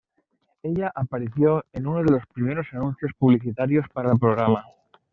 Ella 0.63 0.91
apareció 0.95 1.63
en 1.73 1.85
uno 1.85 1.99
de 1.99 2.11
los 2.13 2.25
primeros 2.33 2.65
anuncios 2.73 3.11
publicitarios 3.19 3.85
para 3.93 4.11
el 4.11 4.17
programa. 4.19 4.65